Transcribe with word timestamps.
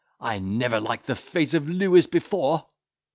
I 0.19 0.39
never 0.39 0.79
liked 0.79 1.05
the 1.05 1.15
face 1.15 1.53
of 1.53 1.69
Lewis 1.69 2.07
before." 2.07 2.65